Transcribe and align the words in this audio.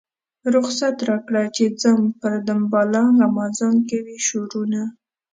رخصت 0.55 0.97
راکړه 1.09 1.43
چې 1.55 1.63
ځم 1.81 1.99
پر 2.21 2.33
دنباله 2.47 3.01
غمازان 3.19 3.75
کوي 3.89 4.17
شورونه. 4.27 4.81